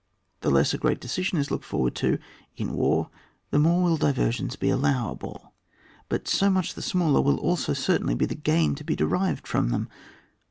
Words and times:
The 0.39 0.49
less 0.49 0.73
a 0.73 0.79
great 0.79 0.99
decision 0.99 1.37
is 1.37 1.51
looked 1.51 1.63
for 1.63 1.81
ward 1.81 1.93
to 1.97 2.17
in 2.57 2.73
war 2.73 3.11
the 3.51 3.59
more 3.59 3.83
will 3.83 3.97
diversions 3.97 4.55
be 4.55 4.69
cdlowable, 4.69 5.51
but 6.09 6.27
so 6.27 6.49
much 6.49 6.73
the 6.73 6.81
smaller 6.81 7.21
will 7.21 7.37
also 7.37 7.73
certainly 7.73 8.15
be 8.15 8.25
the 8.25 8.33
gain 8.33 8.73
to 8.73 8.83
be 8.83 8.95
de 8.95 9.05
rived 9.05 9.45
from 9.47 9.69
them. 9.69 9.89